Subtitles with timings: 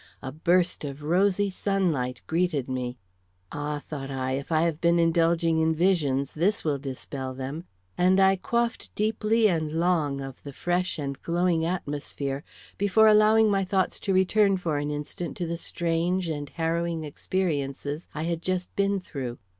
[0.23, 2.97] A burst of rosy sunlight greeted me.
[3.51, 7.65] "Ah!" thought I, "if I have been indulging in visions, this will dispel them";
[7.99, 12.43] and I quaffed deeply and long of the fresh and glowing atmosphere
[12.79, 18.07] before allowing my thoughts to return for an instant to the strange and harrowing experiences
[18.15, 19.37] I had just been through.